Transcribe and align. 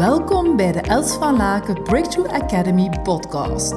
Welkom 0.00 0.56
bij 0.56 0.72
de 0.72 0.80
Els 0.80 1.12
van 1.12 1.36
Laken 1.36 1.82
Breakthrough 1.82 2.34
Academy 2.34 2.88
podcast. 3.02 3.72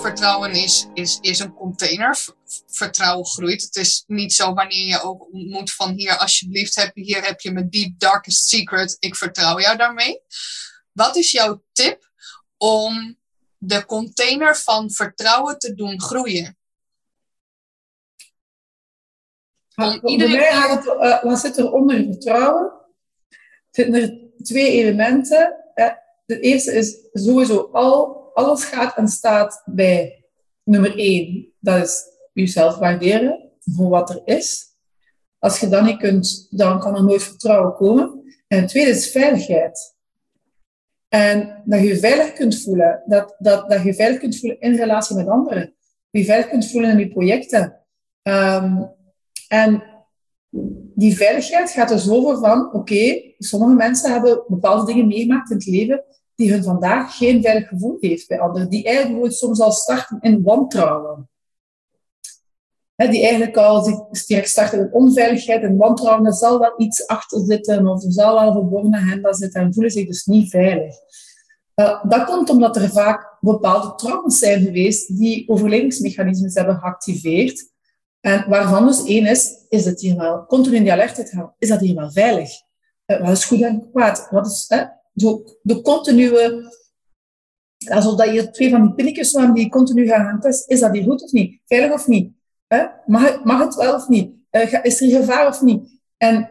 Vertrouwen 0.00 0.52
is, 0.52 0.86
is, 0.94 1.18
is 1.20 1.38
een 1.38 1.54
container. 1.54 2.18
Vertrouwen 2.66 3.26
groeit. 3.26 3.62
Het 3.62 3.76
is 3.76 4.04
niet 4.06 4.32
zo 4.32 4.52
wanneer 4.54 4.86
je 4.86 5.02
ook 5.02 5.32
ontmoet 5.32 5.72
van 5.72 5.92
hier 5.92 6.16
alsjeblieft, 6.16 6.74
heb, 6.74 6.94
hier 6.94 7.24
heb 7.24 7.40
je 7.40 7.52
mijn 7.52 7.70
deep 7.70 7.98
darkest 7.98 8.48
secret. 8.48 8.96
Ik 8.98 9.16
vertrouw 9.16 9.60
jou 9.60 9.76
daarmee. 9.76 10.20
Wat 10.92 11.16
is 11.16 11.30
jouw 11.30 11.62
tip 11.72 12.10
om 12.56 13.18
de 13.58 13.84
container 13.84 14.56
van 14.56 14.90
vertrouwen 14.90 15.58
te 15.58 15.74
doen 15.74 16.00
groeien? 16.00 16.58
Iedereen... 20.04 20.36
Bij 20.36 20.50
mij 20.50 20.68
het, 20.68 20.84
uh, 20.84 21.22
wat 21.22 21.38
zit 21.38 21.56
er 21.56 21.72
onder 21.72 21.96
vertrouwen? 21.96 22.72
Zitten 23.70 23.94
er 23.94 24.18
twee 24.42 24.70
elementen. 24.70 25.56
De 26.26 26.40
eerste 26.40 26.72
is 26.72 26.98
sowieso 27.12 27.68
al, 27.72 28.30
alles 28.34 28.64
gaat 28.64 28.96
en 28.96 29.08
staat 29.08 29.62
bij 29.64 30.24
nummer 30.62 30.98
één. 30.98 31.52
Dat 31.60 31.82
is 31.82 32.02
jezelf 32.32 32.76
waarderen 32.76 33.50
voor 33.60 33.88
wat 33.88 34.10
er 34.10 34.22
is. 34.24 34.64
Als 35.38 35.60
je 35.60 35.68
dat 35.68 35.84
niet 35.84 35.98
kunt, 35.98 36.46
dan 36.50 36.80
kan 36.80 36.96
er 36.96 37.04
nooit 37.04 37.22
vertrouwen 37.22 37.74
komen. 37.74 38.22
En 38.48 38.60
het 38.60 38.68
tweede 38.68 38.90
is 38.90 39.10
veiligheid. 39.10 39.94
En 41.08 41.62
dat 41.64 41.80
je 41.80 41.86
je 41.86 41.98
veilig 41.98 42.32
kunt 42.32 42.62
voelen. 42.62 43.02
Dat, 43.06 43.34
dat, 43.38 43.70
dat 43.70 43.80
je 43.80 43.86
je 43.86 43.94
veilig 43.94 44.18
kunt 44.18 44.38
voelen 44.38 44.60
in 44.60 44.76
relatie 44.76 45.16
met 45.16 45.28
anderen. 45.28 45.60
Dat 45.60 45.74
je 46.10 46.18
je 46.18 46.24
veilig 46.24 46.48
kunt 46.48 46.70
voelen 46.70 46.90
in 46.90 46.98
je 46.98 47.08
projecten. 47.08 47.80
Um, 48.22 48.92
en 49.54 49.82
die 50.94 51.16
veiligheid 51.16 51.70
gaat 51.70 51.90
er 51.90 51.98
zo 51.98 52.34
van, 52.34 52.72
oké, 52.72 53.22
sommige 53.38 53.74
mensen 53.74 54.12
hebben 54.12 54.44
bepaalde 54.48 54.86
dingen 54.86 55.06
meegemaakt 55.06 55.50
in 55.50 55.56
het 55.56 55.66
leven 55.66 56.04
die 56.34 56.52
hun 56.52 56.62
vandaag 56.62 57.16
geen 57.16 57.42
veilig 57.42 57.68
gevoel 57.68 57.96
heeft 58.00 58.28
bij 58.28 58.40
anderen. 58.40 58.68
Die 58.68 58.84
eigenlijk 58.84 59.32
soms 59.32 59.60
al 59.60 59.72
starten 59.72 60.18
in 60.20 60.42
wantrouwen. 60.42 61.28
die 62.96 63.22
eigenlijk 63.22 63.56
al 63.56 64.08
direct 64.26 64.48
starten 64.48 64.78
in 64.78 64.92
onveiligheid 64.92 65.62
en 65.62 65.76
wantrouwen. 65.76 66.26
Er 66.26 66.32
zal 66.32 66.58
wel 66.58 66.74
iets 66.76 67.06
achter 67.06 67.40
zitten 67.44 67.86
of 67.86 68.04
er 68.04 68.12
zal 68.12 68.34
wel 68.34 68.46
een 68.46 68.52
verborgen 68.52 68.94
agenda 68.94 69.32
zitten 69.32 69.60
en 69.60 69.74
voelen 69.74 69.92
zich 69.92 70.06
dus 70.06 70.24
niet 70.24 70.50
veilig. 70.50 70.94
Uh, 71.74 72.04
dat 72.04 72.24
komt 72.24 72.50
omdat 72.50 72.76
er 72.76 72.90
vaak 72.90 73.36
bepaalde 73.40 73.94
trauma's 73.94 74.38
zijn 74.38 74.62
geweest 74.62 75.18
die 75.18 75.48
overlevingsmechanismes 75.48 76.54
hebben 76.54 76.76
geactiveerd 76.76 77.72
en 78.24 78.48
waarvan 78.48 78.86
dus 78.86 79.04
één 79.04 79.26
is, 79.26 79.64
is 79.68 79.84
het 79.84 80.00
hier 80.00 80.16
wel, 80.16 80.46
continu 80.46 80.76
in 80.76 80.82
die 80.82 80.92
alertheid 80.92 81.30
gaan, 81.30 81.54
is 81.58 81.68
dat 81.68 81.80
hier 81.80 81.94
wel 81.94 82.12
veilig? 82.12 82.50
Uh, 83.06 83.20
wat 83.20 83.30
is 83.30 83.44
goed 83.44 83.62
en 83.62 83.90
kwaad? 83.90 84.28
Wat 84.30 84.46
is 84.46 84.64
hè, 84.68 84.84
zo, 85.14 85.44
de 85.62 85.82
continue, 85.82 86.70
alsof 87.88 88.14
dat 88.14 88.34
je 88.34 88.50
twee 88.50 88.70
van 88.70 88.82
die 88.82 88.94
pinnetjes 88.94 89.32
waren 89.32 89.54
die 89.54 89.68
continu 89.68 90.06
gaan 90.06 90.40
testen, 90.40 90.74
is 90.74 90.80
dat 90.80 90.92
hier 90.92 91.02
goed 91.02 91.22
of 91.22 91.32
niet? 91.32 91.60
Veilig 91.66 91.92
of 91.92 92.06
niet? 92.06 92.32
Mag, 93.06 93.44
mag 93.44 93.64
het 93.64 93.74
wel 93.74 93.94
of 93.94 94.08
niet? 94.08 94.34
Is 94.82 95.00
er 95.00 95.10
gevaar 95.10 95.46
of 95.46 95.62
niet? 95.62 96.00
En 96.16 96.50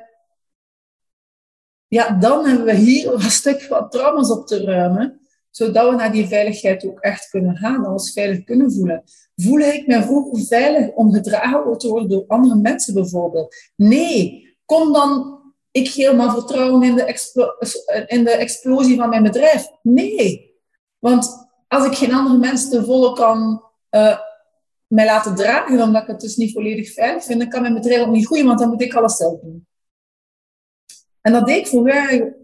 ja, 1.87 2.09
dan 2.09 2.45
hebben 2.45 2.65
we 2.65 2.73
hier 2.73 3.13
een 3.13 3.21
stuk 3.21 3.61
van 3.61 3.89
trauma's 3.89 4.31
op 4.31 4.47
te 4.47 4.63
ruimen 4.63 5.22
zodat 5.55 5.89
we 5.89 5.95
naar 5.95 6.11
die 6.11 6.27
veiligheid 6.27 6.85
ook 6.85 6.99
echt 6.99 7.29
kunnen 7.29 7.57
gaan, 7.57 7.87
ons 7.87 8.11
veilig 8.11 8.43
kunnen 8.43 8.71
voelen. 8.71 9.03
Voel 9.35 9.59
ik 9.59 9.87
me 9.87 10.03
vroeger 10.03 10.45
veilig 10.45 10.89
om 10.89 11.13
gedragen 11.13 11.77
te 11.77 11.87
worden 11.87 12.09
door 12.09 12.23
andere 12.27 12.55
mensen 12.55 12.93
bijvoorbeeld? 12.93 13.55
Nee, 13.75 14.47
kom 14.65 14.93
dan 14.93 15.39
ik 15.71 15.89
helemaal 15.89 16.31
vertrouwen 16.31 16.83
in 16.83 16.95
de, 16.95 18.05
in 18.07 18.23
de 18.23 18.31
explosie 18.31 18.97
van 18.97 19.09
mijn 19.09 19.23
bedrijf? 19.23 19.67
Nee, 19.81 20.55
want 20.99 21.47
als 21.67 21.85
ik 21.85 21.93
geen 21.93 22.13
andere 22.13 22.37
mensen 22.37 22.69
te 22.69 22.85
volle 22.85 23.13
kan 23.13 23.63
uh, 23.91 24.17
mij 24.87 25.05
laten 25.05 25.35
dragen, 25.35 25.81
omdat 25.81 26.01
ik 26.01 26.07
het 26.07 26.19
dus 26.19 26.35
niet 26.35 26.53
volledig 26.53 26.93
veilig 26.93 27.23
vind, 27.23 27.39
dan 27.39 27.49
kan 27.49 27.61
mijn 27.61 27.73
bedrijf 27.73 28.01
ook 28.01 28.11
niet 28.11 28.25
groeien, 28.25 28.45
want 28.45 28.59
dan 28.59 28.69
moet 28.69 28.81
ik 28.81 28.93
alles 28.93 29.15
zelf 29.15 29.39
doen. 29.39 29.67
En 31.21 31.31
dat 31.31 31.45
deed 31.45 31.57
ik 31.57 31.67
vroeger 31.67 32.41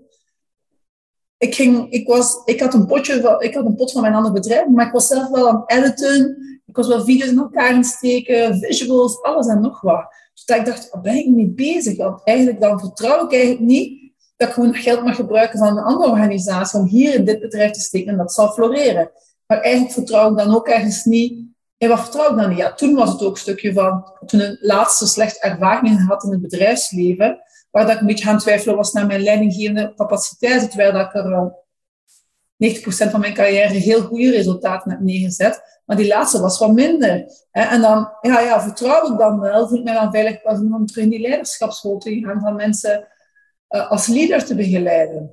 ik, 1.39 1.55
ging, 1.55 1.91
ik, 1.91 2.07
was, 2.07 2.41
ik, 2.45 2.59
had 2.59 2.73
een 2.73 2.85
potje, 2.85 3.37
ik 3.39 3.53
had 3.53 3.65
een 3.65 3.75
pot 3.75 3.91
van 3.91 4.01
mijn 4.01 4.13
ander 4.13 4.31
bedrijf, 4.31 4.67
maar 4.67 4.85
ik 4.85 4.93
was 4.93 5.07
zelf 5.07 5.29
wel 5.29 5.47
aan 5.47 5.63
het 5.67 5.71
editen. 5.71 6.37
Ik 6.65 6.75
was 6.75 6.87
wel 6.87 7.03
video's 7.03 7.29
in 7.29 7.37
elkaar 7.37 7.73
aan 7.73 7.83
steken, 7.83 8.59
visuals, 8.59 9.21
alles 9.21 9.47
en 9.47 9.61
nog 9.61 9.81
wat. 9.81 10.07
Dus 10.33 10.45
dat 10.45 10.57
ik 10.57 10.65
dacht, 10.65 10.89
waar 10.91 11.01
ben 11.01 11.15
ik 11.15 11.27
mee 11.27 11.47
bezig? 11.47 11.97
Want 11.97 12.21
eigenlijk 12.23 12.59
dan 12.59 12.79
vertrouw 12.79 13.25
ik 13.25 13.31
eigenlijk 13.31 13.61
niet 13.61 14.11
dat 14.37 14.47
ik 14.47 14.53
gewoon 14.53 14.73
geld 14.73 15.03
mag 15.03 15.15
gebruiken 15.15 15.59
van 15.59 15.77
een 15.77 15.83
andere 15.83 16.09
organisatie 16.09 16.79
om 16.79 16.85
hier 16.85 17.13
in 17.13 17.25
dit 17.25 17.39
bedrijf 17.39 17.71
te 17.71 17.79
steken 17.79 18.11
en 18.11 18.17
dat 18.17 18.33
zal 18.33 18.51
floreren. 18.51 19.11
Maar 19.45 19.59
eigenlijk 19.59 19.93
vertrouw 19.93 20.31
ik 20.31 20.37
dan 20.37 20.55
ook 20.55 20.67
ergens 20.67 21.03
niet. 21.03 21.47
En 21.77 21.89
wat 21.89 21.99
vertrouw 21.99 22.31
ik 22.31 22.37
dan 22.37 22.49
niet? 22.49 22.57
Ja, 22.57 22.73
toen 22.73 22.95
was 22.95 23.11
het 23.11 23.23
ook 23.23 23.31
een 23.31 23.37
stukje 23.37 23.73
van, 23.73 24.11
toen 24.25 24.39
een 24.39 24.57
laatste 24.61 25.07
slechte 25.07 25.39
ervaring 25.39 26.07
had 26.07 26.23
in 26.23 26.31
het 26.31 26.41
bedrijfsleven, 26.41 27.39
waar 27.71 27.85
dat 27.85 27.93
ik 27.95 28.01
een 28.01 28.07
beetje 28.07 28.25
gaan 28.25 28.37
twijfelen 28.37 28.75
was 28.75 28.91
naar 28.91 29.05
mijn 29.05 29.21
leidinggevende 29.21 29.93
capaciteit, 29.95 30.69
terwijl 30.69 30.91
dat 30.91 31.05
ik 31.05 31.13
er 31.13 31.29
wel 31.29 31.67
90% 32.65 33.11
van 33.11 33.19
mijn 33.19 33.33
carrière 33.33 33.73
heel 33.73 34.01
goede 34.01 34.31
resultaten 34.31 34.91
heb 34.91 34.99
neergezet. 34.99 35.81
Maar 35.85 35.97
die 35.97 36.07
laatste 36.07 36.41
was 36.41 36.59
wat 36.59 36.73
minder. 36.73 37.25
En 37.51 37.81
dan 37.81 38.11
ja, 38.21 38.39
ja, 38.39 38.61
vertrouw 38.61 39.11
ik 39.11 39.17
dan 39.17 39.39
wel, 39.39 39.67
voel 39.67 39.77
ik 39.77 39.83
mij 39.83 39.93
dan 39.93 40.11
veilig 40.11 40.43
om 40.43 40.85
terug 40.85 41.03
in 41.03 41.09
die 41.09 41.19
leiderschapsschool 41.19 41.97
te 41.97 42.19
gaan, 42.19 42.39
van 42.39 42.55
mensen 42.55 43.07
uh, 43.69 43.91
als 43.91 44.07
leader 44.07 44.45
te 44.45 44.55
begeleiden. 44.55 45.31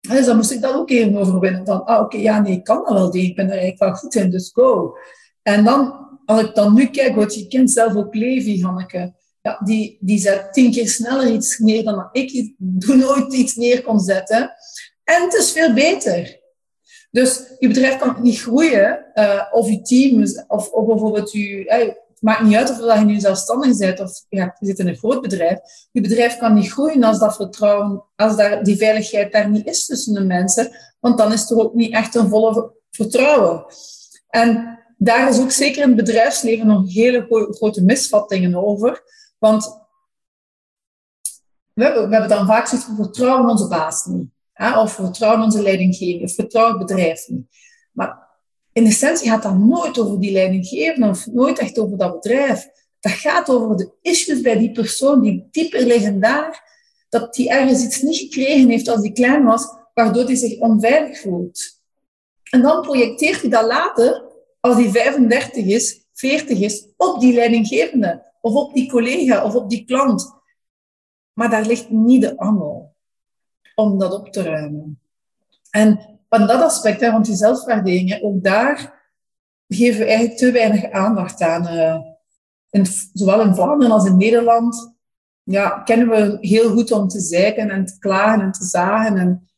Dus 0.00 0.26
dan 0.26 0.36
moest 0.36 0.50
ik 0.50 0.60
dat 0.60 0.74
ook 0.74 0.90
even 0.90 1.16
overwinnen. 1.16 1.66
Van, 1.66 1.84
ah, 1.84 2.00
oké, 2.00 2.16
ja, 2.16 2.40
nee, 2.40 2.52
ik 2.52 2.64
kan 2.64 2.84
dat 2.84 2.92
wel, 2.92 3.14
ik 3.14 3.36
ben 3.36 3.44
er 3.44 3.50
eigenlijk 3.50 3.80
wel 3.80 3.94
goed 3.94 4.14
in, 4.14 4.30
dus 4.30 4.50
go. 4.52 4.96
En 5.42 5.64
dan, 5.64 6.08
als 6.24 6.40
ik 6.40 6.54
dan 6.54 6.74
nu 6.74 6.86
kijk, 6.86 7.14
wat 7.14 7.34
je 7.34 7.46
kent 7.46 7.70
zelf 7.70 7.94
ook 7.94 8.14
Levi, 8.14 8.62
Hanneke 8.62 9.14
ja, 9.42 9.60
die, 9.64 9.98
die 10.00 10.18
zet 10.18 10.52
tien 10.52 10.72
keer 10.72 10.88
sneller 10.88 11.32
iets 11.32 11.58
neer 11.58 11.84
dan 11.84 12.08
ik 12.12 12.54
doe 12.58 12.96
nooit 12.96 13.32
iets 13.32 13.54
neer 13.54 13.82
kon 13.82 14.00
zetten. 14.00 14.52
En 15.04 15.22
het 15.22 15.34
is 15.34 15.52
veel 15.52 15.72
beter. 15.72 16.40
Dus 17.10 17.42
je 17.58 17.68
bedrijf 17.68 17.98
kan 17.98 18.16
niet 18.22 18.40
groeien, 18.40 19.04
uh, 19.14 19.42
of 19.50 19.68
je 19.68 19.82
team, 19.82 20.22
of, 20.46 20.70
of 20.70 20.86
bijvoorbeeld 20.86 21.32
je, 21.32 21.64
uh, 21.64 21.78
het 21.78 22.20
maakt 22.20 22.42
niet 22.42 22.54
uit 22.54 22.70
of 22.70 22.98
je 22.98 23.04
nu 23.04 23.20
zelfstandig 23.20 23.78
bent 23.78 24.00
of 24.00 24.24
ja, 24.28 24.56
je 24.58 24.66
zit 24.66 24.78
in 24.78 24.88
een 24.88 24.96
groot 24.96 25.22
bedrijf. 25.22 25.58
Je 25.92 26.00
bedrijf 26.00 26.36
kan 26.36 26.54
niet 26.54 26.72
groeien 26.72 27.02
als 27.02 27.18
dat 27.18 27.36
vertrouwen, 27.36 28.04
als 28.16 28.36
daar, 28.36 28.64
die 28.64 28.76
veiligheid 28.76 29.32
daar 29.32 29.50
niet 29.50 29.66
is 29.66 29.86
tussen 29.86 30.14
de 30.14 30.24
mensen, 30.24 30.70
want 31.00 31.18
dan 31.18 31.32
is 31.32 31.50
er 31.50 31.58
ook 31.58 31.74
niet 31.74 31.92
echt 31.92 32.14
een 32.14 32.28
volle 32.28 32.72
vertrouwen. 32.90 33.64
En 34.28 34.78
daar 34.96 35.28
is 35.28 35.40
ook 35.40 35.50
zeker 35.50 35.82
in 35.82 35.88
het 35.88 35.96
bedrijfsleven 35.96 36.66
nog 36.66 36.92
hele 36.92 37.26
grote 37.50 37.82
misvattingen 37.82 38.54
over. 38.54 39.02
Want 39.42 39.80
we 41.72 41.84
hebben, 41.84 42.22
we 42.22 42.26
dan 42.26 42.46
vaak 42.46 42.66
zoiets 42.66 42.86
van 42.86 42.96
vertrouwen 42.96 43.50
onze 43.50 43.68
baas 43.68 44.04
niet. 44.04 44.28
Hè? 44.52 44.80
Of 44.80 44.92
vertrouwen 44.92 45.42
onze 45.44 45.62
leidinggevende, 45.62 46.24
of 46.24 46.34
vertrouwen 46.34 46.78
het 46.78 46.86
bedrijf 46.86 47.28
niet. 47.28 47.46
Maar 47.92 48.28
in 48.72 48.86
essentie 48.86 49.28
gaat 49.28 49.42
dat 49.42 49.58
nooit 49.58 49.98
over 49.98 50.20
die 50.20 50.32
leidinggevende, 50.32 51.08
of 51.08 51.26
nooit 51.26 51.58
echt 51.58 51.78
over 51.78 51.98
dat 51.98 52.20
bedrijf. 52.20 52.68
Dat 53.00 53.12
gaat 53.12 53.50
over 53.50 53.76
de 53.76 53.92
issues 54.02 54.40
bij 54.40 54.58
die 54.58 54.72
persoon 54.72 55.20
die 55.20 55.48
dieper 55.50 55.86
liggen 55.86 56.20
daar, 56.20 56.70
dat 57.08 57.34
die 57.34 57.50
ergens 57.50 57.84
iets 57.84 58.02
niet 58.02 58.16
gekregen 58.16 58.68
heeft 58.68 58.88
als 58.88 59.00
hij 59.00 59.12
klein 59.12 59.44
was, 59.44 59.66
waardoor 59.94 60.24
hij 60.24 60.36
zich 60.36 60.58
onveilig 60.58 61.20
voelt. 61.20 61.80
En 62.50 62.62
dan 62.62 62.82
projecteert 62.82 63.40
hij 63.40 63.50
dat 63.50 63.66
later, 63.66 64.24
als 64.60 64.74
hij 64.76 64.90
35 64.90 65.64
is, 65.64 66.06
40 66.12 66.60
is, 66.60 66.86
op 66.96 67.20
die 67.20 67.34
leidinggevende 67.34 68.31
of 68.42 68.54
op 68.54 68.74
die 68.74 68.90
collega 68.90 69.44
of 69.44 69.54
op 69.54 69.70
die 69.70 69.84
klant. 69.84 70.32
Maar 71.32 71.50
daar 71.50 71.66
ligt 71.66 71.90
niet 71.90 72.20
de 72.22 72.38
angel 72.38 72.94
om 73.74 73.98
dat 73.98 74.12
op 74.12 74.32
te 74.32 74.42
ruimen. 74.42 75.00
En 75.70 76.18
van 76.28 76.46
dat 76.46 76.62
aspect, 76.62 77.00
hè, 77.00 77.10
want 77.10 77.26
die 77.26 77.34
zelfwaardering, 77.34 78.22
ook 78.22 78.42
daar 78.42 79.00
geven 79.68 79.98
we 79.98 80.06
eigenlijk 80.06 80.38
te 80.38 80.50
weinig 80.50 80.90
aandacht 80.90 81.40
aan. 81.40 81.74
Uh, 81.74 82.00
in, 82.70 82.86
zowel 83.12 83.40
in 83.40 83.54
Vlaanderen 83.54 83.92
als 83.92 84.06
in 84.06 84.16
Nederland 84.16 84.94
ja, 85.42 85.68
kennen 85.68 86.08
we 86.08 86.38
heel 86.40 86.70
goed 86.70 86.92
om 86.92 87.08
te 87.08 87.20
zeiken 87.20 87.70
en 87.70 87.84
te 87.84 87.98
klagen 87.98 88.40
en 88.40 88.52
te 88.52 88.64
zagen 88.64 89.16
en 89.16 89.48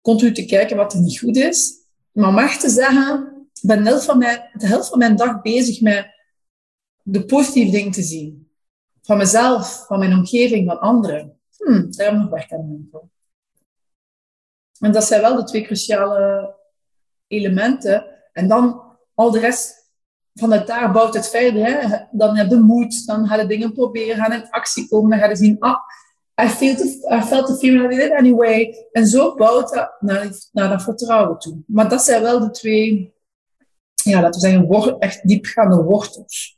continu 0.00 0.32
te 0.32 0.44
kijken 0.44 0.76
wat 0.76 0.92
er 0.92 1.00
niet 1.00 1.18
goed 1.18 1.36
is. 1.36 1.72
Maar 2.12 2.32
mag 2.32 2.56
te 2.56 2.68
zeggen, 2.68 3.32
ik 3.52 3.68
ben 3.68 3.84
de 3.84 3.88
helft 3.88 4.04
van 4.04 4.18
mijn, 4.18 4.50
de 4.52 4.66
helft 4.66 4.88
van 4.88 4.98
mijn 4.98 5.16
dag 5.16 5.40
bezig 5.42 5.80
met 5.80 6.17
de 7.10 7.24
positieve 7.24 7.70
dingen 7.70 7.92
te 7.92 8.02
zien. 8.02 8.50
Van 9.02 9.16
mezelf, 9.16 9.84
van 9.86 9.98
mijn 9.98 10.12
omgeving, 10.12 10.68
van 10.68 10.80
anderen. 10.80 11.38
Hmm, 11.56 11.90
daar 11.90 12.06
heb 12.06 12.18
nog 12.18 12.30
werk 12.30 12.52
aan 12.52 12.88
doen. 12.90 13.10
En 14.78 14.92
dat 14.92 15.04
zijn 15.04 15.20
wel 15.20 15.36
de 15.36 15.44
twee 15.44 15.62
cruciale 15.62 16.54
elementen. 17.26 18.06
En 18.32 18.48
dan 18.48 18.82
al 19.14 19.30
de 19.30 19.38
rest 19.38 19.90
vanuit 20.34 20.66
daar 20.66 20.92
bouwt 20.92 21.14
het 21.14 21.28
verder. 21.28 21.66
Hè. 21.66 21.98
Dan 22.10 22.36
heb 22.36 22.50
je 22.50 22.56
moed, 22.56 23.06
dan 23.06 23.26
ga 23.26 23.36
je 23.36 23.46
dingen 23.46 23.72
proberen, 23.72 24.16
gaan 24.16 24.32
in 24.32 24.50
actie 24.50 24.88
komen, 24.88 25.10
dan 25.10 25.18
ga 25.18 25.28
je 25.28 25.36
zien, 25.36 25.58
ah, 25.58 25.78
I, 26.42 26.48
feel 26.48 26.76
the, 26.76 27.16
I 27.22 27.26
felt 27.26 27.46
the 27.46 27.56
feeling 27.56 27.92
I 27.92 27.96
did 27.96 28.04
it 28.04 28.12
anyway. 28.12 28.88
En 28.92 29.06
zo 29.06 29.34
bouwt 29.34 29.74
dat 29.74 29.96
naar, 30.00 30.30
naar 30.52 30.68
dat 30.68 30.82
vertrouwen 30.82 31.38
toe. 31.38 31.62
Maar 31.66 31.88
dat 31.88 32.02
zijn 32.02 32.22
wel 32.22 32.40
de 32.40 32.50
twee, 32.50 33.14
ja, 33.94 34.20
laten 34.20 34.40
we 34.40 34.48
zeggen, 34.48 34.98
echt 34.98 35.28
diepgaande 35.28 35.82
wortels. 35.82 36.57